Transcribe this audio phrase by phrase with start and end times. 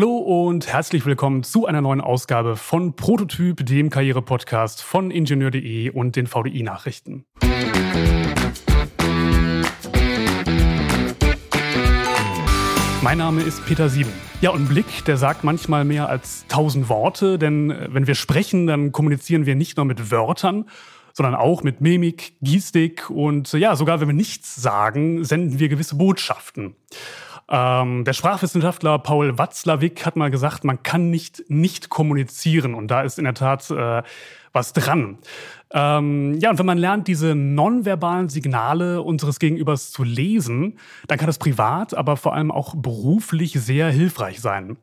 [0.00, 6.14] Hallo und herzlich willkommen zu einer neuen Ausgabe von Prototyp, dem Karriere-Podcast von Ingenieur.de und
[6.14, 7.24] den VDI-Nachrichten.
[13.02, 14.12] Mein Name ist Peter Sieben.
[14.40, 18.68] Ja, und Blick, der sagt manchmal mehr als tausend Worte, denn äh, wenn wir sprechen,
[18.68, 20.66] dann kommunizieren wir nicht nur mit Wörtern,
[21.12, 25.96] sondern auch mit Mimik, Gestik und ja, sogar wenn wir nichts sagen, senden wir gewisse
[25.96, 26.76] Botschaften.
[27.50, 32.74] Ähm, der Sprachwissenschaftler Paul Watzlawick hat mal gesagt, man kann nicht nicht kommunizieren.
[32.74, 34.02] Und da ist in der Tat äh,
[34.52, 35.18] was dran.
[35.72, 41.26] Ähm, ja, und wenn man lernt, diese nonverbalen Signale unseres Gegenübers zu lesen, dann kann
[41.26, 44.76] das privat, aber vor allem auch beruflich sehr hilfreich sein.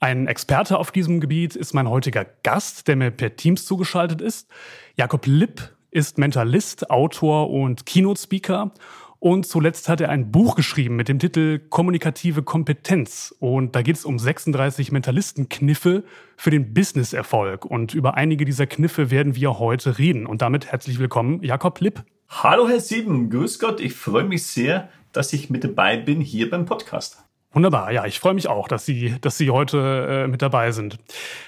[0.00, 4.48] Ein Experte auf diesem Gebiet ist mein heutiger Gast, der mir per Teams zugeschaltet ist.
[4.96, 8.72] Jakob Lipp ist Mentalist, Autor und Keynote-Speaker
[9.20, 13.34] und zuletzt hat er ein Buch geschrieben mit dem Titel Kommunikative Kompetenz.
[13.40, 16.04] Und da geht es um 36 Mentalistenkniffe
[16.36, 17.64] für den Businesserfolg.
[17.64, 20.24] Und über einige dieser Kniffe werden wir heute reden.
[20.24, 22.04] Und damit herzlich willkommen, Jakob Lipp.
[22.28, 23.28] Hallo, Herr Sieben.
[23.28, 23.80] Grüß Gott.
[23.80, 27.24] Ich freue mich sehr, dass ich mit dabei bin hier beim Podcast.
[27.50, 30.98] Wunderbar, ja, ich freue mich auch, dass Sie, dass Sie heute äh, mit dabei sind.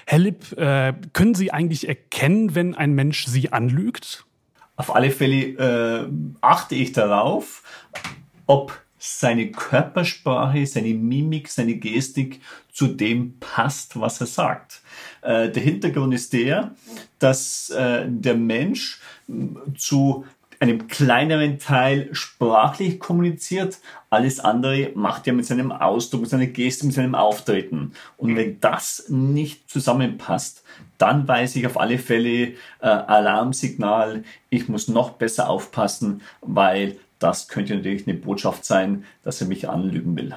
[0.07, 4.25] Herr Lipp, äh, können Sie eigentlich erkennen, wenn ein Mensch Sie anlügt?
[4.81, 6.09] Auf alle Fälle äh,
[6.41, 7.61] achte ich darauf,
[8.47, 12.41] ob seine Körpersprache, seine Mimik, seine Gestik
[12.73, 14.81] zu dem passt, was er sagt.
[15.21, 16.73] Äh, der Hintergrund ist der,
[17.19, 18.99] dass äh, der Mensch
[19.77, 20.25] zu
[20.61, 23.79] einem kleineren Teil sprachlich kommuniziert.
[24.11, 27.93] Alles andere macht er mit seinem Ausdruck, mit seiner Geste, mit seinem Auftreten.
[28.17, 30.63] Und wenn das nicht zusammenpasst,
[30.99, 37.47] dann weiß ich auf alle Fälle äh, Alarmsignal, ich muss noch besser aufpassen, weil das
[37.47, 40.35] könnte natürlich eine Botschaft sein, dass er mich anlügen will.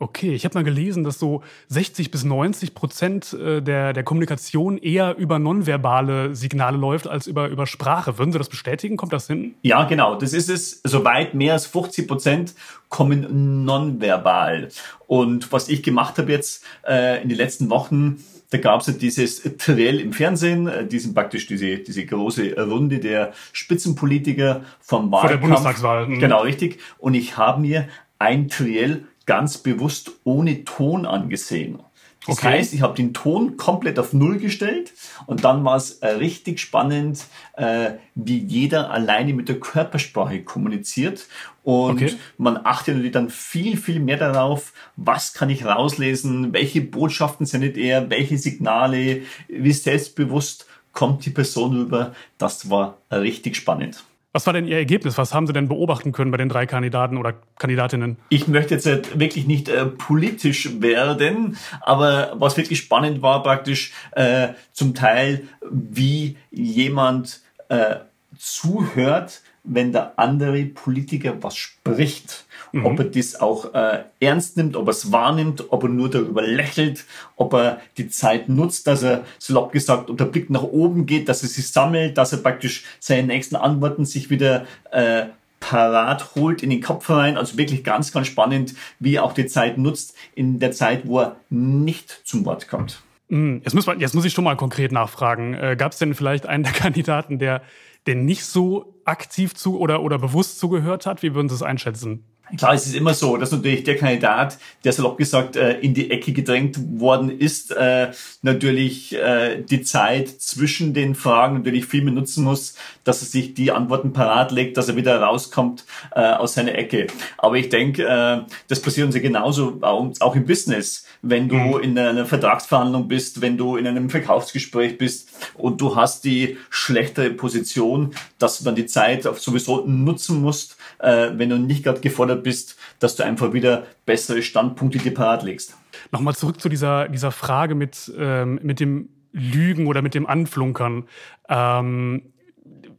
[0.00, 4.76] Okay, ich habe mal gelesen, dass so 60 bis 90 Prozent äh, der, der Kommunikation
[4.76, 8.18] eher über nonverbale Signale läuft als über, über Sprache.
[8.18, 8.96] Würden Sie das bestätigen?
[8.96, 9.54] Kommt das hin?
[9.62, 10.16] Ja, genau.
[10.16, 10.80] Das ist es.
[10.82, 12.54] Soweit mehr als 50 Prozent
[12.88, 14.68] kommen nonverbal.
[15.06, 18.18] Und was ich gemacht habe jetzt äh, in den letzten Wochen,
[18.50, 22.98] da gab es ja dieses Triell im Fernsehen, äh, diesen praktisch diese, diese große Runde
[22.98, 25.20] der Spitzenpolitiker vom Wahlkampf.
[25.20, 26.06] Vor der Bundestagswahl.
[26.08, 26.18] Mhm.
[26.18, 26.80] Genau, richtig.
[26.98, 27.88] Und ich habe mir
[28.18, 31.78] ein Triell ganz bewusst ohne Ton angesehen.
[32.26, 32.48] Das okay.
[32.48, 34.94] heißt, ich habe den Ton komplett auf Null gestellt
[35.26, 41.26] und dann war es äh, richtig spannend, äh, wie jeder alleine mit der Körpersprache kommuniziert.
[41.62, 42.14] Und okay.
[42.38, 47.76] man achtet natürlich dann viel, viel mehr darauf, was kann ich rauslesen, welche Botschaften sendet
[47.76, 52.14] er, welche Signale, wie selbstbewusst kommt die Person rüber.
[52.38, 54.02] Das war richtig spannend.
[54.34, 55.16] Was war denn Ihr Ergebnis?
[55.16, 58.16] Was haben Sie denn beobachten können bei den drei Kandidaten oder Kandidatinnen?
[58.30, 64.48] Ich möchte jetzt wirklich nicht äh, politisch werden, aber was wirklich spannend war praktisch äh,
[64.72, 67.94] zum Teil, wie jemand äh,
[68.38, 72.44] zuhört, wenn der andere Politiker was spricht.
[72.72, 72.86] Mhm.
[72.86, 76.42] Ob er das auch äh, ernst nimmt, ob er es wahrnimmt, ob er nur darüber
[76.42, 77.04] lächelt,
[77.36, 81.28] ob er die Zeit nutzt, dass er, salopp gesagt, ob der Blick nach oben geht,
[81.28, 85.26] dass er sich sammelt, dass er praktisch seine nächsten Antworten sich wieder äh,
[85.60, 87.38] parat holt in den Kopf rein.
[87.38, 91.20] Also wirklich ganz, ganz spannend, wie er auch die Zeit nutzt in der Zeit, wo
[91.20, 93.02] er nicht zum Wort kommt.
[93.28, 93.62] Mhm.
[93.64, 95.54] Jetzt muss, man, jetzt muss ich schon mal konkret nachfragen.
[95.54, 97.62] Äh, Gab es denn vielleicht einen der Kandidaten, der,
[98.06, 101.22] der nicht so aktiv zu oder, oder bewusst zugehört hat?
[101.22, 102.24] Wie würden Sie es einschätzen?
[102.58, 106.10] Klar, es ist immer so, dass natürlich der Kandidat, der salopp gesagt äh, in die
[106.10, 108.10] Ecke gedrängt worden ist, äh,
[108.42, 113.54] natürlich äh, die Zeit zwischen den Fragen natürlich viel mehr nutzen muss, dass er sich
[113.54, 117.06] die Antworten parat legt, dass er wieder rauskommt aus seiner Ecke.
[117.38, 121.04] Aber ich denke, das passiert uns ja genauso auch im Business.
[121.20, 121.80] Wenn du mhm.
[121.80, 127.30] in einer Vertragsverhandlung bist, wenn du in einem Verkaufsgespräch bist und du hast die schlechtere
[127.30, 132.42] Position, dass du dann die Zeit sowieso nutzen musst, wenn du nicht gerade gefordert gefordert
[132.42, 135.76] bist, dass du einfach wieder bessere Standpunkte dir parat legst.
[136.10, 141.04] Nochmal zurück zu dieser, dieser Frage mit, ähm, mit dem Lügen oder mit dem Anflunkern.
[141.48, 142.22] Ähm,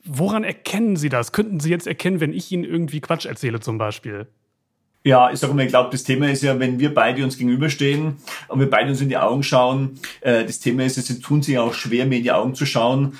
[0.03, 1.31] woran erkennen Sie das?
[1.31, 4.27] Könnten Sie jetzt erkennen, wenn ich Ihnen irgendwie Quatsch erzähle zum Beispiel?
[5.03, 8.15] Ja, ich sage mal, ich glaube, das Thema ist ja, wenn wir beide uns gegenüberstehen
[8.47, 11.59] und wir beide uns in die Augen schauen, äh, das Thema ist, sie tun sich
[11.59, 13.13] auch schwer, mir in die Augen zu schauen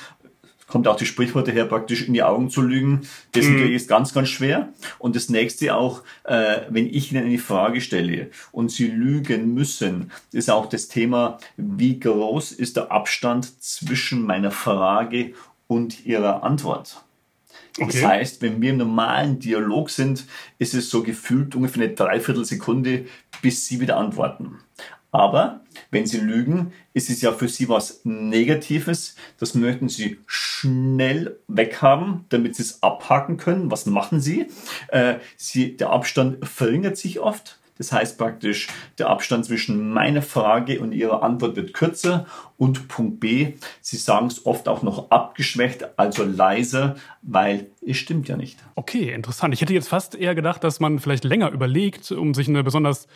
[0.67, 3.01] kommt auch die Sprichworte her, praktisch in die Augen zu lügen.
[3.33, 3.71] Das mhm.
[3.71, 4.69] ist ganz, ganz schwer.
[4.99, 10.11] Und das nächste auch, äh, wenn ich Ihnen eine Frage stelle und Sie lügen müssen,
[10.31, 15.33] ist auch das Thema, wie groß ist der Abstand zwischen meiner Frage
[15.67, 17.01] und Ihrer Antwort.
[17.77, 17.91] Okay.
[17.91, 20.25] Das heißt, wenn wir im normalen Dialog sind,
[20.59, 23.05] ist es so gefühlt ungefähr eine Dreiviertelsekunde,
[23.41, 24.59] bis Sie wieder antworten.
[25.15, 29.15] Aber Wenn Sie lügen, ist es ja für Sie was Negatives.
[29.39, 33.71] Das möchten Sie schnell weghaben, damit Sie es abhaken können.
[33.71, 34.47] Was machen Sie?
[34.89, 37.59] Äh, Sie der Abstand verringert sich oft.
[37.77, 38.67] Das heißt praktisch,
[38.97, 42.25] der Abstand zwischen meiner Frage und Ihrer Antwort wird kürzer.
[42.57, 48.29] Und Punkt B, Sie sagen es oft auch noch abgeschwächt, also leiser, weil es stimmt
[48.29, 48.59] ja nicht.
[48.75, 49.53] Okay, interessant.
[49.53, 53.07] Ich hätte jetzt fast eher gedacht, dass man vielleicht länger überlegt, um sich eine besonders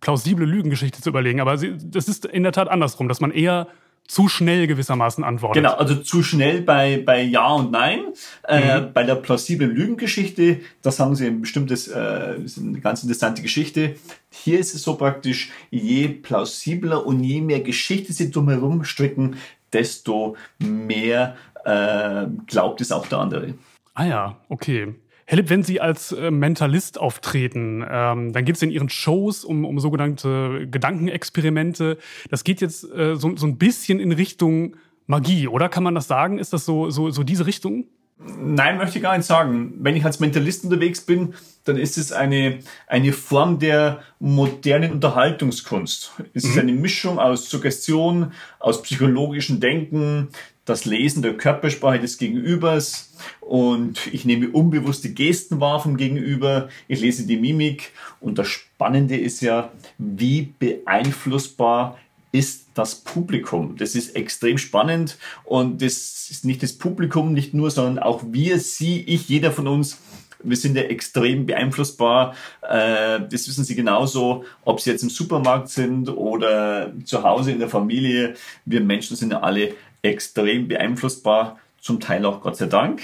[0.00, 1.40] plausible Lügengeschichte zu überlegen.
[1.40, 3.68] Aber das ist in der Tat andersrum, dass man eher
[4.06, 5.62] zu schnell gewissermaßen antwortet.
[5.62, 8.00] Genau, also zu schnell bei, bei Ja und Nein.
[8.46, 8.92] Äh, mhm.
[8.92, 13.96] bei der plausiblen Lügengeschichte, das haben sie ein bestimmtes, äh, ist eine ganz interessante Geschichte.
[14.30, 19.36] Hier ist es so praktisch, je plausibler und je mehr Geschichte sie drumherum stricken,
[19.72, 23.54] desto mehr äh, glaubt es auch der andere.
[23.94, 24.94] Ah ja, okay.
[25.28, 29.44] Herr Lipp, wenn Sie als äh, Mentalist auftreten, ähm, dann geht es in Ihren Shows
[29.44, 31.98] um, um sogenannte Gedankenexperimente.
[32.30, 34.76] Das geht jetzt äh, so, so ein bisschen in Richtung
[35.06, 36.38] Magie, oder kann man das sagen?
[36.38, 37.86] Ist das so, so, so diese Richtung?
[38.18, 39.74] Nein, möchte ich gar nicht sagen.
[39.78, 41.34] Wenn ich als Mentalist unterwegs bin,
[41.64, 46.12] dann ist es eine, eine Form der modernen Unterhaltungskunst.
[46.32, 46.50] Es mhm.
[46.50, 50.28] ist eine Mischung aus Suggestion, aus psychologischem Denken,
[50.66, 57.00] das Lesen der Körpersprache des Gegenübers und ich nehme unbewusste Gesten wahr vom Gegenüber, ich
[57.00, 61.96] lese die Mimik und das Spannende ist ja, wie beeinflussbar
[62.32, 63.76] ist das Publikum.
[63.78, 68.58] Das ist extrem spannend und das ist nicht das Publikum nicht nur, sondern auch wir,
[68.58, 69.98] Sie, ich, jeder von uns
[70.42, 72.34] wir sind ja extrem beeinflussbar.
[72.62, 77.58] Äh, das wissen Sie genauso, ob Sie jetzt im Supermarkt sind oder zu Hause in
[77.58, 78.34] der Familie.
[78.64, 79.74] Wir Menschen sind ja alle
[80.10, 83.00] extrem beeinflussbar, zum Teil auch Gott sei Dank,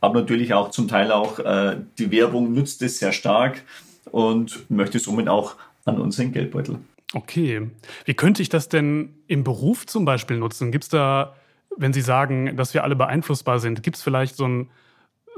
[0.00, 3.62] aber natürlich auch zum Teil auch äh, die Werbung nutzt es sehr stark
[4.10, 6.78] und möchte somit auch an unseren Geldbeutel.
[7.14, 7.70] Okay.
[8.04, 10.72] Wie könnte ich das denn im Beruf zum Beispiel nutzen?
[10.72, 11.34] Gibt es da,
[11.76, 14.68] wenn Sie sagen, dass wir alle beeinflussbar sind, gibt es vielleicht so ein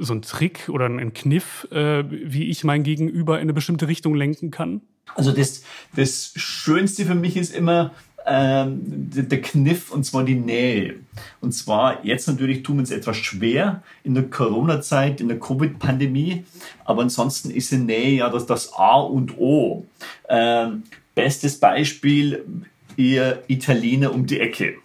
[0.01, 4.15] so ein Trick oder ein Kniff, äh, wie ich mein Gegenüber in eine bestimmte Richtung
[4.15, 4.81] lenken kann?
[5.15, 5.63] Also das,
[5.95, 7.93] das Schönste für mich ist immer,
[8.27, 10.97] ähm, der Kniff und zwar die Nähe.
[11.41, 16.45] Und zwar jetzt natürlich tun wir es etwas schwer in der Corona-Zeit, in der Covid-Pandemie,
[16.85, 19.87] aber ansonsten ist die Nähe ja das, das A und O.
[20.29, 20.85] Ähm,
[21.15, 22.45] bestes Beispiel,
[22.97, 24.77] ihr Italiener um die Ecke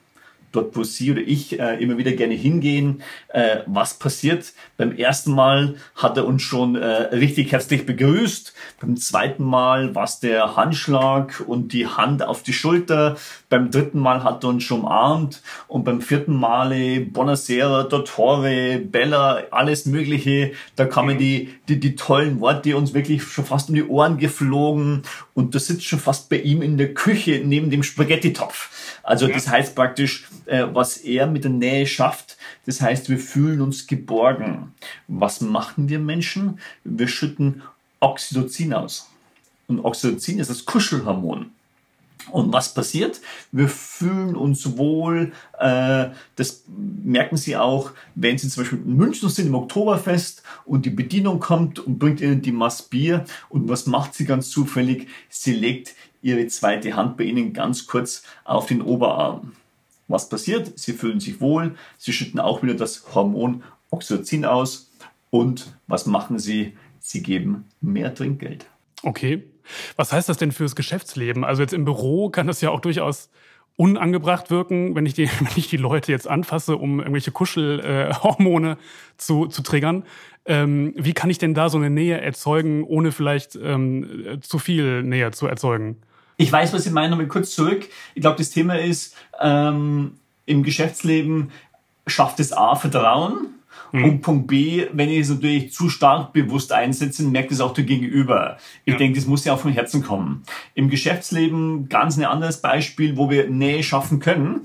[0.55, 3.01] dort wo Sie oder ich äh, immer wieder gerne hingehen.
[3.29, 4.53] Äh, was passiert?
[4.77, 8.53] Beim ersten Mal hat er uns schon äh, richtig herzlich begrüßt.
[8.79, 13.17] Beim zweiten Mal war es der Handschlag und die Hand auf die Schulter.
[13.49, 15.41] Beim dritten Mal hat er uns schon umarmt.
[15.67, 20.51] Und beim vierten Male Buonasera, Dottore, Bella, alles Mögliche.
[20.75, 25.03] Da kamen die, die, die tollen Worte uns wirklich schon fast um die Ohren geflogen.
[25.33, 28.94] Und du sitzt schon fast bei ihm in der Küche neben dem Spaghetti-Topf.
[29.05, 33.61] Also das heißt praktisch, äh, was er mit der Nähe schafft, das heißt, wir fühlen
[33.61, 34.73] uns geborgen.
[35.07, 36.59] Was machen wir Menschen?
[36.83, 37.61] Wir schütten
[37.99, 39.09] Oxytocin aus.
[39.67, 41.51] Und Oxytocin ist das Kuschelhormon.
[42.31, 43.21] Und was passiert?
[43.51, 45.31] Wir fühlen uns wohl.
[45.59, 50.85] Äh, das merken Sie auch, wenn Sie zum Beispiel in München sind im Oktoberfest und
[50.85, 53.25] die Bedienung kommt und bringt Ihnen die Mass Bier.
[53.49, 55.07] Und was macht sie ganz zufällig?
[55.29, 55.93] Sie legt
[56.25, 59.53] ihre zweite Hand bei Ihnen ganz kurz auf den Oberarm.
[60.07, 60.77] Was passiert?
[60.77, 64.91] Sie fühlen sich wohl, Sie schütten auch wieder das Hormon Oxytocin aus
[65.29, 66.75] und was machen Sie?
[66.99, 68.65] Sie geben mehr Trinkgeld.
[69.03, 69.43] Okay.
[69.95, 71.43] Was heißt das denn fürs Geschäftsleben?
[71.43, 73.29] Also jetzt im Büro kann das ja auch durchaus
[73.77, 78.77] unangebracht wirken, wenn ich die, wenn ich die Leute jetzt anfasse, um irgendwelche Kuschelhormone äh,
[79.17, 80.03] zu, zu triggern.
[80.47, 85.03] Ähm, wie kann ich denn da so eine Nähe erzeugen, ohne vielleicht ähm, zu viel
[85.03, 85.97] Nähe zu erzeugen?
[86.37, 87.87] Ich weiß, was Sie meinen, nochmal kurz zurück.
[88.13, 90.13] Ich glaube, das Thema ist, ähm,
[90.45, 91.51] im Geschäftsleben
[92.07, 93.47] schafft es A, Vertrauen.
[93.91, 94.03] Mhm.
[94.03, 97.83] Und Punkt B, wenn ich es natürlich zu stark bewusst einsetze, merkt es auch der
[97.83, 98.57] Gegenüber.
[98.83, 98.97] Ich ja.
[98.97, 100.43] denke, das muss ja auch vom Herzen kommen.
[100.73, 104.61] Im Geschäftsleben ganz ein anderes Beispiel, wo wir Nähe schaffen können.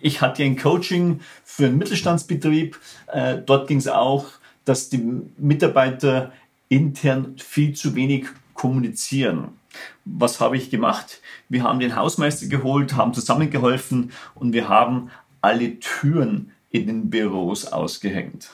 [0.00, 2.78] Ich hatte ein Coaching für einen Mittelstandsbetrieb.
[3.06, 4.26] Äh, dort ging es auch,
[4.64, 5.02] dass die
[5.38, 6.32] Mitarbeiter
[6.68, 9.48] intern viel zu wenig kommunizieren.
[10.04, 11.20] Was habe ich gemacht?
[11.48, 17.66] Wir haben den Hausmeister geholt, haben zusammengeholfen und wir haben alle Türen in den Büros
[17.66, 18.50] ausgehängt.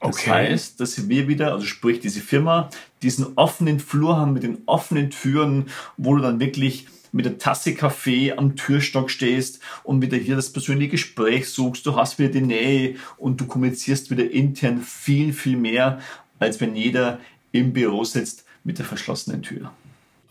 [0.00, 0.30] Das okay.
[0.30, 2.68] heißt, dass wir wieder, also sprich diese Firma,
[3.02, 5.66] diesen offenen Flur haben mit den offenen Türen,
[5.96, 10.52] wo du dann wirklich mit der Tasse Kaffee am Türstock stehst und wieder hier das
[10.52, 11.86] persönliche Gespräch suchst.
[11.86, 16.00] Du hast wieder die Nähe und du kommunizierst wieder intern viel, viel mehr,
[16.38, 17.20] als wenn jeder
[17.52, 19.70] im Büro sitzt mit der verschlossenen Tür.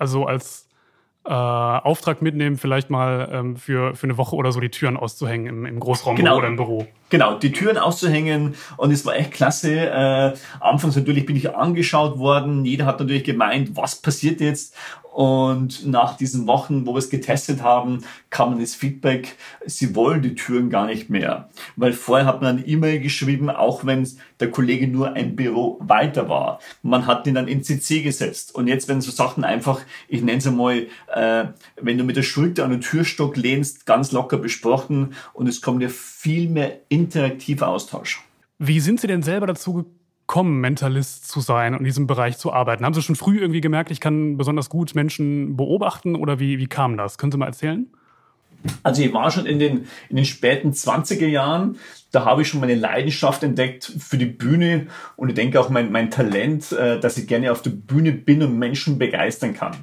[0.03, 0.67] Also als
[1.23, 5.47] äh, Auftrag mitnehmen, vielleicht mal ähm, für, für eine Woche oder so die Türen auszuhängen
[5.47, 6.39] im, im Großraum genau.
[6.39, 6.85] oder im Büro.
[7.13, 9.71] Genau, die Türen auszuhängen und es war echt klasse.
[9.71, 14.73] Äh, anfangs natürlich bin ich angeschaut worden, jeder hat natürlich gemeint, was passiert jetzt
[15.13, 20.23] und nach diesen Wochen, wo wir es getestet haben, kam dann das Feedback, sie wollen
[20.23, 21.49] die Türen gar nicht mehr.
[21.75, 24.07] Weil vorher hat man eine E-Mail geschrieben, auch wenn
[24.39, 26.59] der Kollege nur ein Büro weiter war.
[26.81, 28.55] Man hat ihn dann in CC gesetzt.
[28.55, 31.45] Und jetzt werden so Sachen einfach, ich nenne es einmal, äh,
[31.79, 35.83] wenn du mit der Schulter an den Türstock lehnst, ganz locker besprochen und es kommt
[35.83, 38.21] ja viel mehr interaktiver Austausch.
[38.59, 39.99] Wie sind Sie denn selber dazu gekommen?
[40.25, 42.85] kommen, Mentalist zu sein und in diesem Bereich zu arbeiten?
[42.85, 46.67] Haben Sie schon früh irgendwie gemerkt, ich kann besonders gut Menschen beobachten oder wie, wie
[46.67, 47.17] kam das?
[47.17, 47.87] Können Sie mal erzählen?
[48.81, 51.77] Also ich war schon in den, in den späten 20er Jahren,
[52.11, 55.91] da habe ich schon meine Leidenschaft entdeckt für die Bühne und ich denke auch mein,
[55.91, 59.75] mein Talent, äh, dass ich gerne auf der Bühne bin und Menschen begeistern kann.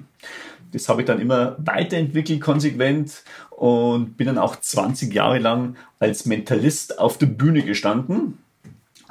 [0.72, 3.22] Das habe ich dann immer weiterentwickelt, konsequent
[3.60, 8.38] und bin dann auch 20 Jahre lang als Mentalist auf der Bühne gestanden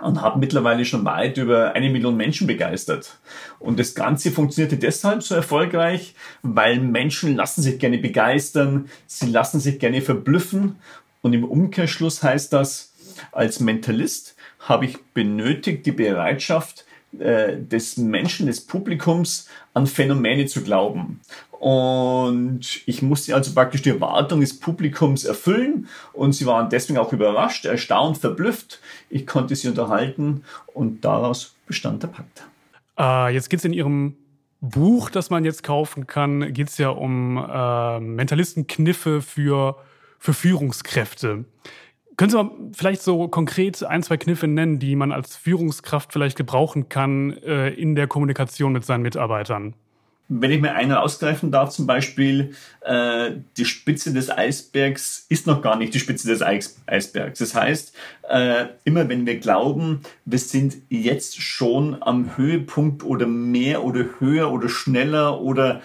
[0.01, 3.19] und habe mittlerweile schon weit über eine Million Menschen begeistert.
[3.59, 9.59] Und das Ganze funktionierte deshalb so erfolgreich, weil Menschen lassen sich gerne begeistern, sie lassen
[9.59, 10.77] sich gerne verblüffen.
[11.21, 12.91] Und im Umkehrschluss heißt das,
[13.31, 16.85] als Mentalist habe ich benötigt die Bereitschaft,
[17.17, 21.21] äh, des Menschen, des Publikums an Phänomene zu glauben.
[21.59, 27.11] Und ich musste also praktisch die Erwartung des Publikums erfüllen und sie waren deswegen auch
[27.11, 28.79] überrascht, erstaunt, verblüfft.
[29.09, 32.43] Ich konnte sie unterhalten und daraus bestand der Pakt.
[32.97, 34.15] Äh, jetzt geht es in Ihrem
[34.61, 39.77] Buch, das man jetzt kaufen kann, geht es ja um äh, Mentalistenkniffe für,
[40.17, 41.45] für Führungskräfte.
[42.19, 46.35] Können Sie mal vielleicht so konkret ein, zwei Kniffe nennen, die man als Führungskraft vielleicht
[46.35, 49.73] gebrauchen kann äh, in der Kommunikation mit seinen Mitarbeitern?
[50.27, 55.61] Wenn ich mir einen ausgreifen darf, zum Beispiel, äh, die Spitze des Eisbergs ist noch
[55.61, 57.39] gar nicht die Spitze des Eis Eisbergs.
[57.39, 57.95] Das heißt,
[58.29, 64.51] äh, immer wenn wir glauben, wir sind jetzt schon am Höhepunkt oder mehr oder höher
[64.51, 65.81] oder schneller oder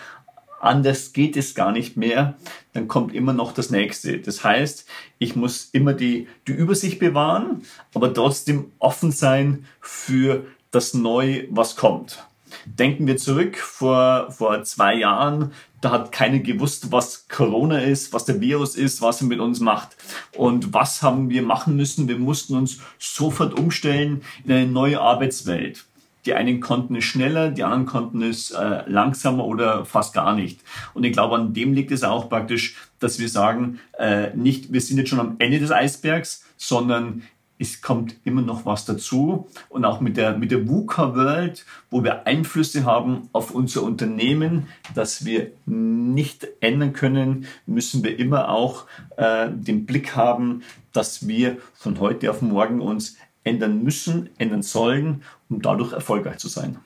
[0.64, 2.34] anders geht es gar nicht mehr,
[2.72, 4.18] dann kommt immer noch das nächste.
[4.18, 4.86] Das heißt,
[5.18, 7.62] ich muss immer die, die Übersicht bewahren,
[7.94, 12.26] aber trotzdem offen sein für das Neue, was kommt.
[12.66, 18.24] Denken wir zurück vor, vor zwei Jahren, da hat keiner gewusst, was Corona ist, was
[18.24, 19.96] der Virus ist, was er mit uns macht.
[20.34, 22.08] Und was haben wir machen müssen?
[22.08, 25.84] Wir mussten uns sofort umstellen in eine neue Arbeitswelt.
[26.26, 30.60] Die einen konnten es schneller, die anderen konnten es äh, langsamer oder fast gar nicht.
[30.94, 34.80] Und ich glaube, an dem liegt es auch praktisch, dass wir sagen, äh, nicht, wir
[34.80, 37.22] sind jetzt schon am Ende des Eisbergs, sondern
[37.58, 39.48] es kommt immer noch was dazu.
[39.68, 45.24] Und auch mit der, mit der VUCA-World, wo wir Einflüsse haben auf unser Unternehmen, das
[45.24, 50.62] wir nicht ändern können, müssen wir immer auch äh, den Blick haben,
[50.92, 56.48] dass wir von heute auf morgen uns ändern müssen, ändern sollen, um dadurch erfolgreich zu
[56.48, 56.78] sein.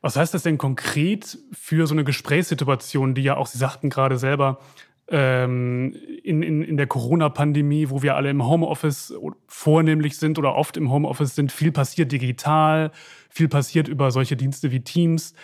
[0.00, 4.18] Was heißt das denn konkret für so eine Gesprächssituation, die ja auch, Sie sagten gerade
[4.18, 4.60] selber,
[5.08, 9.14] ähm, in, in, in der Corona-Pandemie, wo wir alle im Homeoffice
[9.46, 12.90] vornehmlich sind oder oft im Homeoffice sind, viel passiert digital,
[13.28, 15.34] viel passiert über solche Dienste wie Teams.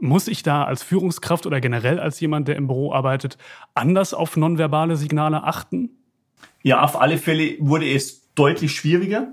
[0.00, 3.36] Muss ich da als Führungskraft oder generell als jemand, der im Büro arbeitet,
[3.74, 5.90] anders auf nonverbale Signale achten?
[6.62, 9.32] Ja, auf alle Fälle wurde es deutlich schwieriger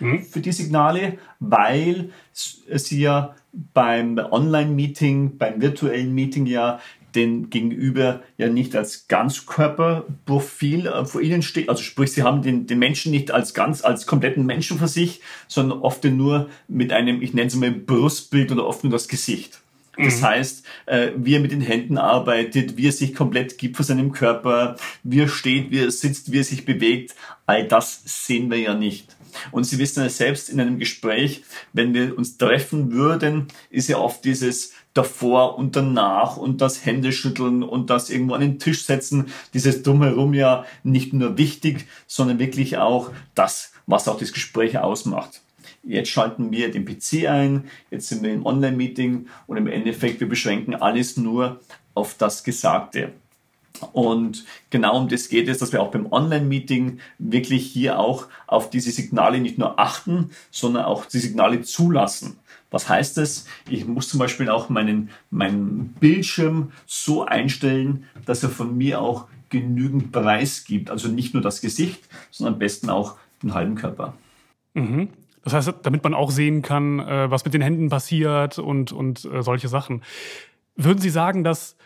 [0.00, 0.22] mhm.
[0.22, 6.80] für die Signale, weil sie ja beim Online-Meeting, beim virtuellen Meeting ja
[7.14, 11.68] den Gegenüber ja nicht als Ganzkörperprofil äh, vor ihnen steht.
[11.68, 15.20] Also sprich, sie haben den, den Menschen nicht als ganz, als kompletten Menschen vor sich,
[15.48, 19.60] sondern oft nur mit einem, ich nenne es mal Brustbild oder oft nur das Gesicht.
[19.96, 20.24] Das mhm.
[20.24, 24.10] heißt, äh, wie er mit den Händen arbeitet, wie er sich komplett gibt vor seinem
[24.10, 27.14] Körper, wie er steht, wie er sitzt, wie er sich bewegt,
[27.46, 29.14] all das sehen wir ja nicht.
[29.50, 33.98] Und Sie wissen ja selbst in einem Gespräch, wenn wir uns treffen würden, ist ja
[33.98, 39.26] oft dieses davor und danach und das Händeschütteln und das irgendwo an den Tisch setzen,
[39.52, 45.42] dieses Drumherum ja nicht nur wichtig, sondern wirklich auch das, was auch das Gespräch ausmacht.
[45.82, 50.28] Jetzt schalten wir den PC ein, jetzt sind wir im Online-Meeting und im Endeffekt, wir
[50.28, 51.60] beschränken alles nur
[51.94, 53.12] auf das Gesagte.
[53.92, 58.70] Und genau um das geht es, dass wir auch beim Online-Meeting wirklich hier auch auf
[58.70, 62.36] diese Signale nicht nur achten, sondern auch die Signale zulassen.
[62.70, 63.46] Was heißt das?
[63.68, 69.26] Ich muss zum Beispiel auch meinen, meinen Bildschirm so einstellen, dass er von mir auch
[69.50, 70.90] genügend Preis gibt.
[70.90, 74.14] Also nicht nur das Gesicht, sondern am besten auch den halben Körper.
[74.74, 75.08] Mhm.
[75.44, 79.24] Das heißt, damit man auch sehen kann, äh, was mit den Händen passiert und, und
[79.26, 80.02] äh, solche Sachen.
[80.74, 81.76] Würden Sie sagen, dass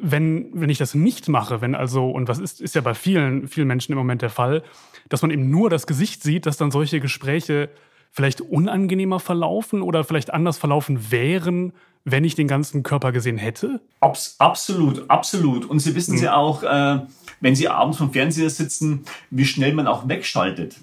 [0.00, 3.48] wenn, wenn ich das nicht mache, wenn also, und was ist, ist ja bei vielen,
[3.48, 4.62] vielen Menschen im Moment der Fall,
[5.08, 7.70] dass man eben nur das Gesicht sieht, dass dann solche Gespräche
[8.10, 11.72] vielleicht unangenehmer verlaufen oder vielleicht anders verlaufen wären,
[12.04, 13.80] wenn ich den ganzen Körper gesehen hätte?
[14.00, 15.64] Abs absolut, absolut.
[15.64, 16.22] Und Sie wissen mhm.
[16.22, 17.00] ja auch, äh,
[17.40, 20.76] wenn Sie abends vom Fernseher sitzen, wie schnell man auch wegschaltet.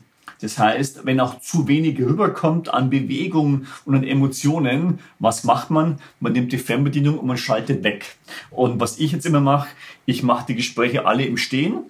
[0.43, 5.99] Das heißt, wenn auch zu wenig rüberkommt an Bewegung und an Emotionen, was macht man?
[6.19, 8.17] Man nimmt die Fernbedienung und man schaltet weg.
[8.51, 9.69] Und was ich jetzt immer mache,
[10.05, 11.83] ich mache die Gespräche alle im Stehen.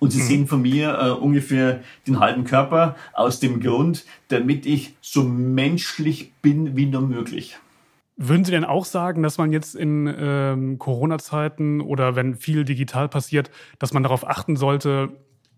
[0.00, 0.26] Und Sie mhm.
[0.26, 6.32] sehen von mir äh, ungefähr den halben Körper aus dem Grund, damit ich so menschlich
[6.42, 7.58] bin wie nur möglich.
[8.16, 13.08] Würden Sie denn auch sagen, dass man jetzt in ähm, Corona-Zeiten oder wenn viel digital
[13.08, 15.10] passiert, dass man darauf achten sollte,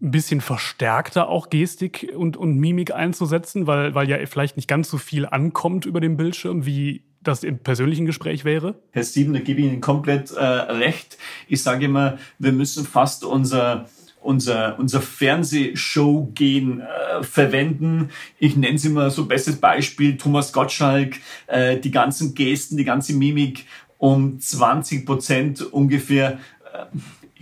[0.02, 4.90] ein bisschen verstärkter auch Gestik und, und Mimik einzusetzen, weil, weil ja vielleicht nicht ganz
[4.90, 8.74] so viel ankommt über den Bildschirm, wie das im persönlichen Gespräch wäre?
[8.90, 11.16] Herr Steven, da gebe ich Ihnen komplett äh, recht.
[11.48, 13.86] Ich sage immer, wir müssen fast unser
[14.24, 18.08] unser, unser Fernsehshow gehen äh, verwenden.
[18.38, 23.12] Ich nenne es immer so bestes Beispiel, Thomas Gottschalk, äh, die ganzen Gesten, die ganze
[23.12, 23.66] Mimik
[23.98, 26.38] um 20 Prozent ungefähr
[26.72, 26.86] äh,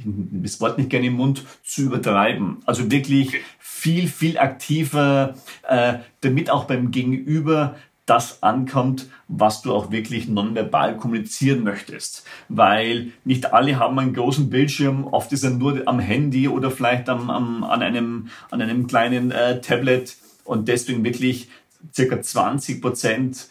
[0.05, 2.59] das Wort nicht gerne im Mund, zu übertreiben.
[2.67, 5.35] Also wirklich viel, viel aktiver,
[5.69, 12.27] äh, damit auch beim Gegenüber das ankommt, was du auch wirklich nonverbal kommunizieren möchtest.
[12.49, 17.09] Weil nicht alle haben einen großen Bildschirm, oft ist er nur am Handy oder vielleicht
[17.09, 21.49] am, am, an, einem, an einem kleinen äh, Tablet und deswegen wirklich
[21.95, 23.49] circa 20 Prozent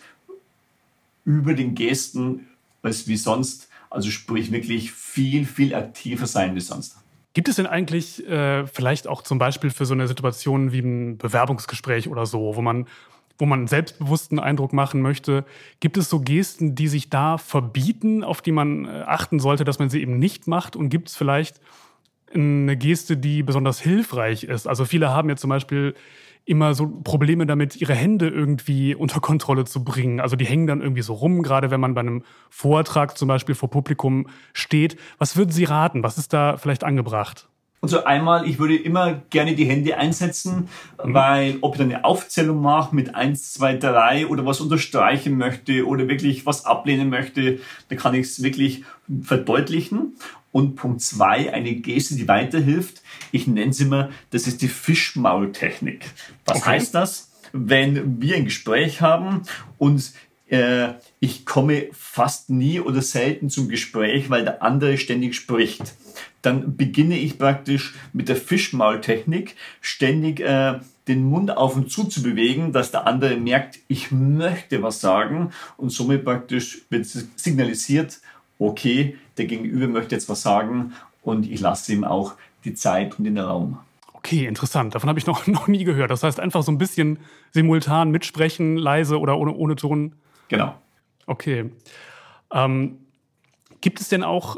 [1.24, 2.48] über den Gesten
[2.84, 6.98] als wie sonst also sprich wirklich viel, viel aktiver sein wie sonst.
[7.34, 11.18] Gibt es denn eigentlich äh, vielleicht auch zum Beispiel für so eine Situation wie ein
[11.18, 12.88] Bewerbungsgespräch oder so, wo man,
[13.38, 15.46] wo man einen selbstbewussten Eindruck machen möchte,
[15.80, 19.80] gibt es so Gesten, die sich da verbieten, auf die man äh, achten sollte, dass
[19.80, 20.76] man sie eben nicht macht?
[20.76, 21.62] Und gibt es vielleicht
[22.34, 24.68] eine Geste, die besonders hilfreich ist?
[24.68, 25.96] Also viele haben ja zum Beispiel
[26.46, 30.20] immer so Probleme damit, ihre Hände irgendwie unter Kontrolle zu bringen.
[30.20, 33.56] Also die hängen dann irgendwie so rum, gerade wenn man bei einem Vortrag zum Beispiel
[33.56, 34.98] vor Publikum steht.
[35.18, 36.04] Was würden Sie raten?
[36.04, 37.48] Was ist da vielleicht angebracht?
[37.84, 40.70] Also einmal, ich würde immer gerne die Hände einsetzen,
[41.04, 41.14] mhm.
[41.16, 46.08] weil ob ich eine Aufzählung mache mit eins, zwei, drei oder was unterstreichen möchte oder
[46.08, 48.84] wirklich was ablehnen möchte, da kann ich es wirklich
[49.24, 50.16] verdeutlichen.
[50.52, 53.02] Und Punkt zwei, eine Geste, die weiterhilft.
[53.32, 56.06] Ich nenne sie immer, das ist die Fischmaultechnik.
[56.46, 56.70] Was okay.
[56.72, 57.32] heißt das?
[57.54, 59.44] Wenn wir ein Gespräch haben
[59.78, 60.14] und
[60.52, 65.94] äh, ich komme fast nie oder selten zum Gespräch, weil der andere ständig spricht.
[66.42, 72.22] Dann beginne ich praktisch mit der Fischmaultechnik ständig äh, den Mund auf und zu zu
[72.22, 78.20] bewegen, dass der andere merkt, ich möchte was sagen und somit praktisch wird signalisiert,
[78.62, 80.94] okay, der Gegenüber möchte jetzt was sagen
[81.24, 83.80] und ich lasse ihm auch die Zeit und den Raum.
[84.14, 84.94] Okay, interessant.
[84.94, 86.12] Davon habe ich noch, noch nie gehört.
[86.12, 87.20] Das heißt einfach so ein bisschen
[87.52, 90.14] simultan mitsprechen, leise oder ohne, ohne Ton.
[90.48, 90.76] Genau.
[91.26, 91.72] Okay.
[92.54, 92.98] Ähm,
[93.82, 94.58] gibt es denn auch,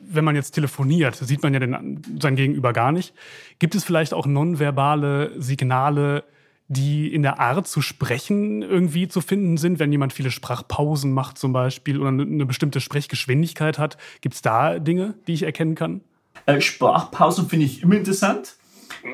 [0.00, 3.14] wenn man jetzt telefoniert, sieht man ja den, sein Gegenüber gar nicht,
[3.58, 6.24] gibt es vielleicht auch nonverbale Signale,
[6.68, 11.38] die in der Art zu sprechen irgendwie zu finden sind, wenn jemand viele Sprachpausen macht
[11.38, 13.96] zum Beispiel oder eine bestimmte Sprechgeschwindigkeit hat.
[14.20, 16.00] Gibt es da Dinge, die ich erkennen kann?
[16.46, 18.56] Äh, Sprachpausen finde ich immer interessant.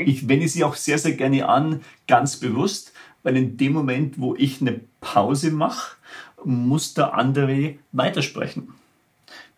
[0.04, 4.34] Ich wende sie auch sehr, sehr gerne an, ganz bewusst, weil in dem Moment, wo
[4.34, 5.96] ich eine Pause mache,
[6.44, 8.74] muss der andere weitersprechen.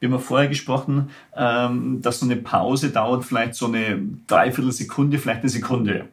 [0.00, 5.18] Wir haben ja vorher gesprochen, ähm, dass so eine Pause dauert vielleicht so eine Dreiviertelsekunde,
[5.18, 6.08] vielleicht eine Sekunde.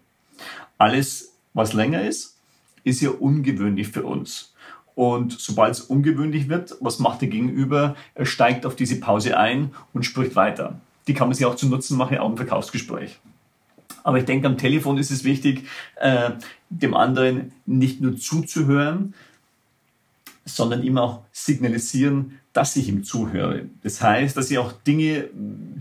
[0.78, 2.38] Alles was länger ist,
[2.84, 4.54] ist ja ungewöhnlich für uns.
[4.96, 7.96] Und sobald es ungewöhnlich wird, was macht der Gegenüber?
[8.14, 10.80] Er steigt auf diese Pause ein und spricht weiter.
[11.08, 13.20] Die kann man sich auch zu Nutzen machen, auch im Verkaufsgespräch.
[14.04, 16.32] Aber ich denke, am Telefon ist es wichtig, äh,
[16.70, 19.14] dem anderen nicht nur zuzuhören,
[20.46, 23.66] sondern ihm auch signalisieren, dass ich ihm zuhöre.
[23.82, 25.30] Das heißt, dass ich auch Dinge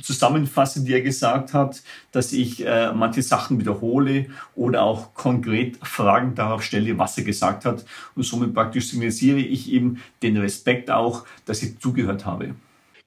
[0.01, 6.35] zusammenfasse, die er gesagt hat, dass ich äh, manche Sachen wiederhole oder auch konkret Fragen
[6.35, 7.85] darauf stelle, was er gesagt hat.
[8.15, 12.55] Und somit praktisch signalisiere ich ihm den Respekt auch, dass ich zugehört habe.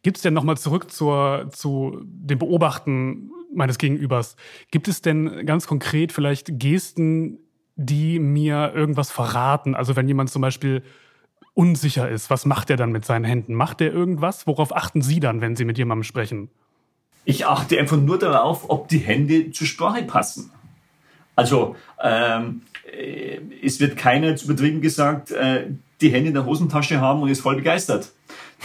[0.01, 4.35] Gibt es denn nochmal zurück zur, zu dem Beobachten meines Gegenübers?
[4.71, 7.37] Gibt es denn ganz konkret vielleicht Gesten,
[7.77, 9.73] die mir irgendwas verraten?
[9.73, 10.83] Also wenn jemand zum Beispiel
[11.53, 13.53] unsicher ist, was macht er dann mit seinen Händen?
[13.53, 14.47] Macht er irgendwas?
[14.47, 16.49] Worauf achten Sie dann, wenn Sie mit jemandem sprechen?
[17.25, 20.51] Ich achte einfach nur darauf, ob die Hände zur Sprache passen.
[21.35, 22.61] Also ähm,
[22.91, 25.67] äh, es wird keiner zu übertrieben gesagt, äh,
[26.01, 28.11] die Hände in der Hosentasche haben und ist voll begeistert.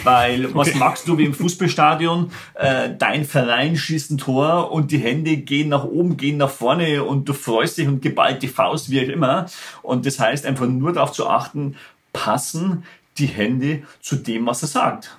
[0.04, 0.54] Weil okay.
[0.54, 2.30] was machst du wie im Fußballstadion?
[2.54, 7.02] Äh, dein Verein schießt ein Tor und die Hände gehen nach oben, gehen nach vorne
[7.04, 9.46] und du freust dich und geballt die Faust, wie auch immer.
[9.82, 11.76] Und das heißt einfach nur darauf zu achten,
[12.12, 12.84] passen
[13.18, 15.18] die Hände zu dem, was er sagt.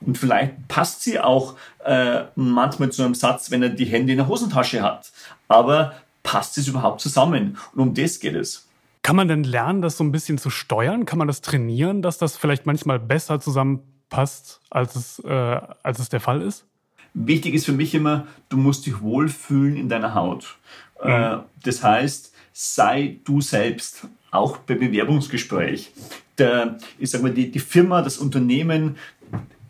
[0.00, 4.18] Und vielleicht passt sie auch äh, manchmal zu einem Satz, wenn er die Hände in
[4.18, 5.12] der Hosentasche hat.
[5.48, 7.58] Aber passt es überhaupt zusammen?
[7.74, 8.66] Und um das geht es.
[9.02, 11.04] Kann man denn lernen, das so ein bisschen zu steuern?
[11.04, 16.08] Kann man das trainieren, dass das vielleicht manchmal besser zusammenpasst, als es, äh, als es
[16.08, 16.64] der Fall ist?
[17.12, 20.56] Wichtig ist für mich immer, du musst dich wohlfühlen in deiner Haut.
[21.02, 21.10] Mhm.
[21.10, 25.92] Äh, das heißt, sei du selbst, auch beim Bewerbungsgespräch.
[26.38, 28.96] Der, ich sag mal, die, die Firma, das Unternehmen,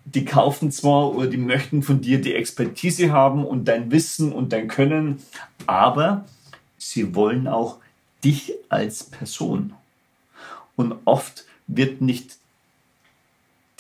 [0.05, 4.53] die kaufen zwar oder die möchten von dir die Expertise haben und dein Wissen und
[4.53, 5.23] dein Können,
[5.67, 6.25] aber
[6.79, 7.79] sie wollen auch
[8.23, 9.75] dich als Person.
[10.77, 12.37] Und oft wird nicht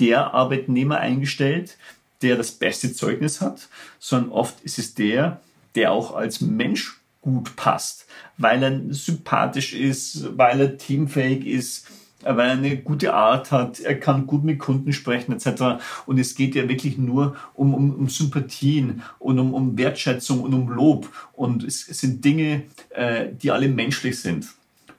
[0.00, 1.76] der Arbeitnehmer eingestellt,
[2.22, 3.68] der das beste Zeugnis hat,
[3.98, 5.40] sondern oft ist es der,
[5.74, 11.86] der auch als Mensch gut passt, weil er sympathisch ist, weil er teamfähig ist,
[12.24, 15.82] weil er eine gute Art hat, er kann gut mit Kunden sprechen etc.
[16.06, 20.54] Und es geht ja wirklich nur um, um, um Sympathien und um, um Wertschätzung und
[20.54, 21.08] um Lob.
[21.32, 24.48] Und es, es sind Dinge, äh, die alle menschlich sind.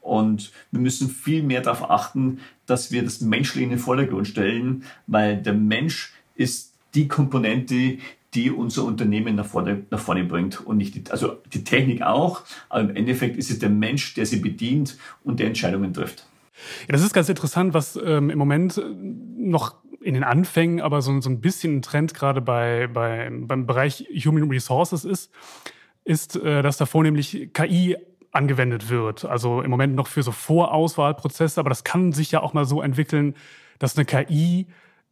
[0.01, 4.83] Und wir müssen viel mehr darauf achten, dass wir das Menschliche in den Vordergrund stellen,
[5.07, 7.97] weil der Mensch ist die Komponente,
[8.35, 12.43] die unser Unternehmen nach vorne, nach vorne bringt und nicht die, also die Technik auch,
[12.69, 16.25] aber im Endeffekt ist es der Mensch, der sie bedient und der Entscheidungen trifft.
[16.87, 18.81] Ja, das ist ganz interessant, was ähm, im Moment
[19.37, 23.65] noch in den Anfängen, aber so, so ein bisschen ein Trend gerade bei, bei, beim
[23.65, 25.31] Bereich Human Resources ist,
[26.03, 27.97] ist, äh, dass da vornehmlich KI
[28.31, 29.25] angewendet wird.
[29.25, 32.81] Also im Moment noch für so Vorauswahlprozesse, aber das kann sich ja auch mal so
[32.81, 33.35] entwickeln,
[33.79, 34.67] dass eine KI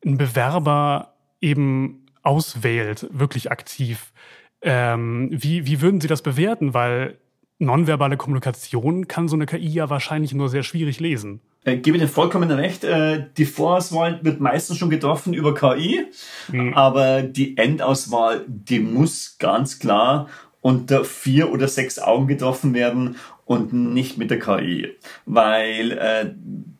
[0.06, 4.14] einen Bewerber eben auswählt, wirklich aktiv.
[4.62, 6.74] Ähm, wie, wie würden Sie das bewerten?
[6.74, 7.18] Weil
[7.66, 11.42] nonverbale Kommunikation kann so eine KI ja wahrscheinlich nur sehr schwierig lesen.
[11.66, 12.84] Ich gebe dir vollkommen recht.
[12.84, 16.06] Äh, die Vorauswahl wird meistens schon getroffen über KI,
[16.52, 16.74] mhm.
[16.74, 20.28] aber die Endauswahl, die muss ganz klar
[20.60, 24.90] unter vier oder sechs Augen getroffen werden und nicht mit der KI.
[25.26, 26.34] Weil, äh,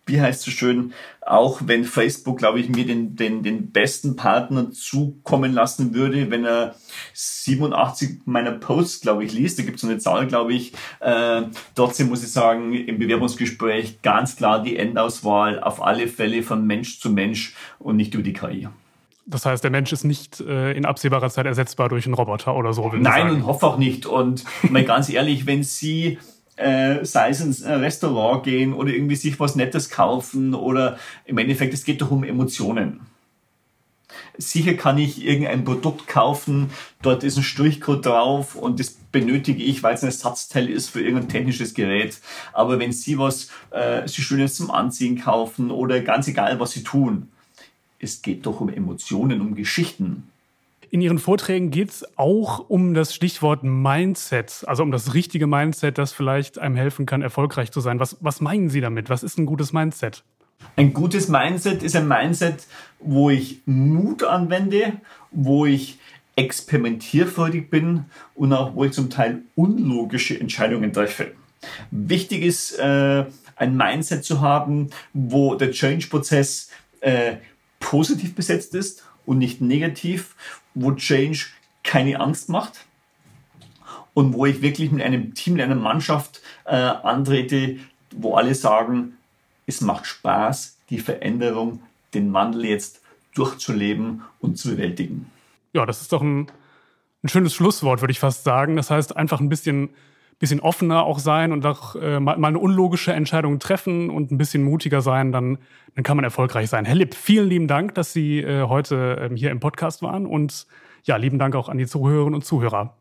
[0.06, 4.16] wie heißt es so schön, auch wenn Facebook, glaube ich, mir den, den, den besten
[4.16, 6.76] Partner zukommen lassen würde, wenn er
[7.14, 11.44] 87 meiner Posts, glaube ich, liest, da gibt es so eine Zahl, glaube ich, äh,
[11.76, 17.00] trotzdem muss ich sagen, im Bewerbungsgespräch ganz klar die Endauswahl auf alle Fälle von Mensch
[17.00, 18.68] zu Mensch und nicht über die KI.
[19.26, 22.74] Das heißt, der Mensch ist nicht äh, in absehbarer Zeit ersetzbar durch einen Roboter oder
[22.74, 22.92] so.
[22.94, 24.06] Nein, und hoffe auch nicht.
[24.06, 26.18] Und mal ganz ehrlich, wenn Sie
[26.56, 31.74] äh, sei es ins Restaurant gehen oder irgendwie sich was Nettes kaufen oder im Endeffekt,
[31.74, 33.02] es geht doch um Emotionen.
[34.38, 36.70] Sicher kann ich irgendein Produkt kaufen,
[37.02, 41.02] dort ist ein Strichcode drauf und das benötige ich, weil es ein Ersatzteil ist für
[41.02, 42.20] irgendein technisches Gerät.
[42.52, 46.84] Aber wenn Sie was, äh, Sie Schönes zum Anziehen kaufen oder ganz egal, was Sie
[46.84, 47.30] tun,
[48.00, 50.30] es geht doch um Emotionen, um Geschichten.
[50.94, 55.98] In Ihren Vorträgen geht es auch um das Stichwort Mindset, also um das richtige Mindset,
[55.98, 58.00] das vielleicht einem helfen kann, erfolgreich zu sein.
[58.00, 59.10] Was, was meinen Sie damit?
[59.10, 60.24] Was ist ein gutes Mindset?
[60.76, 62.68] Ein gutes Mindset ist ein Mindset,
[63.00, 64.94] wo ich Mut anwende,
[65.32, 65.98] wo ich
[66.36, 71.32] experimentierfreudig bin und auch wo ich zum Teil unlogische Entscheidungen treffe.
[71.90, 73.26] Wichtig ist, äh,
[73.56, 76.70] ein Mindset zu haben, wo der Change-Prozess
[77.02, 77.38] äh,
[77.80, 80.36] positiv besetzt ist und nicht negativ,
[80.74, 81.46] wo Change
[81.84, 82.86] keine Angst macht
[84.14, 87.78] und wo ich wirklich mit einem Team, mit einer Mannschaft äh, antrete,
[88.12, 89.18] wo alle sagen,
[89.66, 91.82] es macht Spaß, die Veränderung,
[92.14, 93.02] den Wandel jetzt
[93.34, 95.32] durchzuleben und zu bewältigen.
[95.74, 96.52] Ja, das ist doch ein,
[97.24, 98.76] ein schönes Schlusswort, würde ich fast sagen.
[98.76, 99.90] Das heißt, einfach ein bisschen
[100.40, 104.38] bisschen offener auch sein und auch äh, mal, mal eine unlogische Entscheidung treffen und ein
[104.38, 105.58] bisschen mutiger sein, dann,
[105.96, 106.86] dann kann man erfolgreich sein.
[106.86, 110.68] Herr Lipp, vielen lieben Dank, dass Sie äh, heute ähm, hier im Podcast waren und
[111.04, 112.96] ja, lieben Dank auch an die Zuhörerinnen und Zuhörer.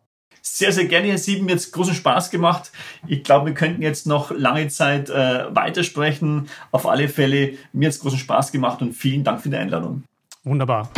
[0.44, 1.46] Sehr, sehr gerne, Herr Sieben.
[1.46, 2.72] Mir jetzt großen Spaß gemacht.
[3.06, 6.48] Ich glaube, wir könnten jetzt noch lange Zeit äh, weitersprechen.
[6.72, 10.02] Auf alle Fälle, mir hat es großen Spaß gemacht und vielen Dank für die Einladung.
[10.42, 10.90] Wunderbar.